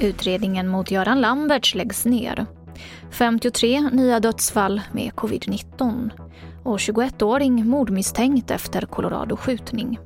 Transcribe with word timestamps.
Utredningen 0.00 0.68
mot 0.68 0.90
Göran 0.90 1.20
Lamberts 1.20 1.74
läggs 1.74 2.04
ner. 2.04 2.46
53 3.10 3.80
nya 3.80 4.20
dödsfall 4.20 4.80
med 4.92 5.12
covid-19 5.12 6.10
och 6.64 6.78
21-åring 6.78 7.66
mordmisstänkt 7.66 8.50
efter 8.50 8.82
Colorado-skjutning. 8.82 9.98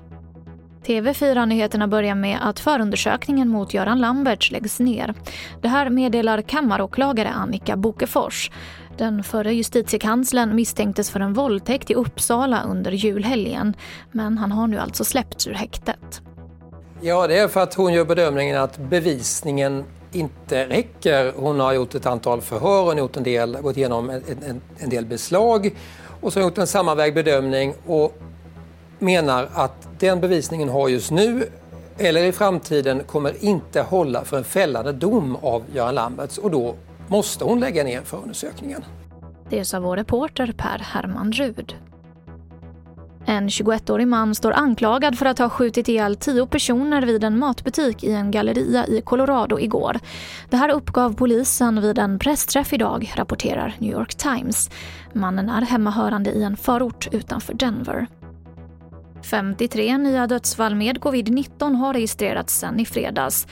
TV4-nyheterna 0.87 1.89
börjar 1.89 2.15
med 2.15 2.39
att 2.43 2.61
förundersökningen 2.61 3.49
mot 3.49 3.75
Göran 3.75 4.01
Lamberts 4.01 4.51
läggs 4.51 4.81
ner. 4.81 5.15
Det 5.63 5.69
här 5.69 5.91
meddelar 5.91 6.43
kammaråklagare 6.43 7.29
Annika 7.29 7.77
Bokefors. 7.77 8.51
Den 8.97 9.25
förre 9.25 9.55
justitiekanslern 9.55 10.55
misstänktes 10.55 11.11
för 11.11 11.21
en 11.21 11.33
våldtäkt 11.33 11.91
i 11.91 11.95
Uppsala 11.95 12.63
under 12.63 12.93
julhelgen 12.93 13.77
men 14.13 14.39
han 14.39 14.53
har 14.53 14.67
nu 14.67 14.79
alltså 14.79 15.05
släppts 15.05 15.47
ur 15.47 15.55
häktet. 15.55 16.23
Ja, 17.01 17.27
det 17.27 17.39
är 17.39 17.49
för 17.49 17.61
att 17.61 17.75
hon 17.75 17.93
gör 17.93 18.05
bedömningen 18.05 18.57
att 18.57 18.79
bevisningen 18.79 19.85
inte 20.13 20.67
räcker. 20.69 21.33
Hon 21.37 21.61
har 21.61 21.73
gjort 21.73 21.95
ett 21.95 22.07
antal 22.07 22.41
förhör, 22.41 22.85
hon 22.85 22.99
gjort 22.99 23.17
en 23.17 23.23
del, 23.23 23.57
gått 23.63 23.77
igenom 23.77 24.11
en, 24.11 24.23
en, 24.47 24.61
en 24.79 24.91
del 24.91 25.07
beslag 25.07 25.71
och 26.21 26.33
så 26.33 26.41
har 26.41 26.45
gjort 26.45 26.59
en 26.59 26.67
sammanvägd 26.67 27.15
bedömning 27.15 27.75
och 27.87 28.19
menar 28.99 29.49
att 29.53 29.89
den 29.99 30.21
bevisningen 30.21 30.69
har 30.69 30.89
just 30.89 31.11
nu 31.11 31.49
eller 31.99 32.25
i 32.25 32.33
framtiden 32.33 33.03
kommer 33.05 33.45
inte 33.45 33.81
hålla 33.81 34.25
för 34.25 34.37
en 34.37 34.45
fällande 34.45 34.93
dom 34.93 35.37
av 35.43 35.63
Göran 35.75 35.95
Lamberts 35.95 36.39
och 36.39 36.51
då 36.51 36.75
måste 37.09 37.45
hon 37.45 37.61
lägga 37.61 37.85
ner 37.85 38.03
förundersökningen. 38.03 38.85
Det 39.51 39.65
sa 39.65 39.81
vår 39.81 39.97
reporter 39.97 40.55
Per 40.57 40.79
Herman 40.79 41.33
Rud. 41.33 41.75
En 43.27 43.49
21-årig 43.49 44.09
man 44.09 44.35
står 44.35 44.53
anklagad 44.53 45.19
för 45.19 45.27
att 45.27 45.39
ha 45.39 45.49
skjutit 45.49 45.89
ihjäl 45.89 46.17
tio 46.17 46.47
personer 46.47 47.03
vid 47.03 47.25
en 47.25 47.39
matbutik 47.39 48.05
i 48.05 48.13
en 48.13 48.31
galleria 48.31 48.87
i 48.87 49.01
Colorado 49.01 49.59
igår. 49.59 49.99
Det 50.51 50.57
här 50.57 50.69
uppgav 50.69 51.15
polisen 51.15 51.83
vid 51.83 51.99
en 51.99 52.19
pressträff 52.19 52.73
idag, 52.73 53.13
rapporterar 53.17 53.75
New 53.79 53.93
York 53.93 54.15
Times. 54.15 54.71
Mannen 55.13 55.49
är 55.49 55.63
hemmahörande 55.63 56.31
i 56.31 56.43
en 56.43 56.57
förort 56.57 57.09
utanför 57.13 57.55
Denver. 57.55 58.07
53 59.25 59.99
nya 59.99 60.27
dödsfall 60.27 60.75
med 60.75 60.99
covid-19 60.99 61.75
har 61.75 61.95
registrerats 61.95 62.59
sedan 62.59 62.81
i 62.81 62.87
fredags. 62.87 63.47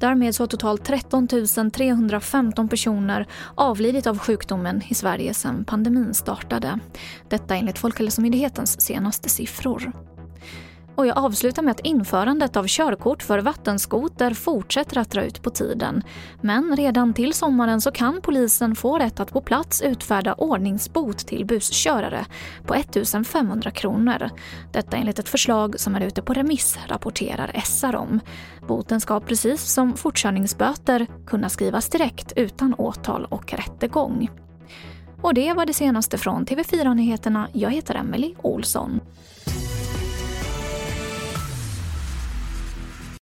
Därmed 0.00 0.34
så 0.34 0.42
har 0.42 0.48
totalt 0.48 0.84
13 0.84 1.28
315 1.72 2.68
personer 2.68 3.26
avlidit 3.54 4.06
av 4.06 4.18
sjukdomen 4.18 4.82
i 4.88 4.94
Sverige 4.94 5.34
sedan 5.34 5.64
pandemin 5.64 6.14
startade. 6.14 6.78
Detta 7.28 7.56
enligt 7.56 7.78
Folkhälsomyndighetens 7.78 8.80
senaste 8.80 9.28
siffror. 9.28 9.92
Och 10.96 11.06
jag 11.06 11.18
avslutar 11.18 11.62
med 11.62 11.70
att 11.70 11.80
införandet 11.80 12.56
av 12.56 12.66
körkort 12.66 13.22
för 13.22 13.38
vattenskoter 13.38 14.34
fortsätter 14.34 14.98
att 14.98 15.10
dra 15.10 15.24
ut 15.24 15.42
på 15.42 15.50
tiden. 15.50 16.02
Men 16.40 16.76
redan 16.76 17.14
till 17.14 17.32
sommaren 17.32 17.80
så 17.80 17.90
kan 17.90 18.20
polisen 18.22 18.76
få 18.76 18.98
rätt 18.98 19.20
att 19.20 19.32
på 19.32 19.40
plats 19.40 19.82
utfärda 19.82 20.34
ordningsbot 20.34 21.18
till 21.18 21.46
buskörare 21.46 22.26
på 22.66 22.74
1 22.74 22.96
500 23.26 23.70
kronor. 23.70 24.30
Detta 24.72 24.96
enligt 24.96 25.18
ett 25.18 25.28
förslag 25.28 25.80
som 25.80 25.94
är 25.94 26.00
ute 26.00 26.22
på 26.22 26.34
remiss, 26.34 26.78
rapporterar 26.86 27.60
SR 27.64 27.96
om. 27.96 28.20
Boten 28.68 29.00
ska 29.00 29.20
precis 29.20 29.62
som 29.62 29.96
fortkörningsböter 29.96 31.06
kunna 31.26 31.48
skrivas 31.48 31.88
direkt 31.88 32.32
utan 32.36 32.74
åtal 32.74 33.24
och 33.24 33.52
rättegång. 33.52 34.30
Och 35.22 35.34
det 35.34 35.52
var 35.52 35.66
det 35.66 35.74
senaste 35.74 36.18
från 36.18 36.46
TV4 36.46 36.94
Nyheterna. 36.94 37.48
Jag 37.52 37.70
heter 37.70 37.94
Emily 37.94 38.34
Olsson. 38.42 39.00